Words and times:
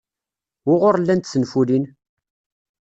Wuɣur 0.67 0.95
llant 1.01 1.29
tenfulin? 1.33 1.85